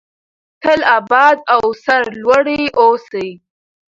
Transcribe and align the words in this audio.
تل 0.61 0.79
اباد 0.97 1.37
او 1.53 1.63
سرلوړي 1.83 2.61
اوسئ. 2.81 3.29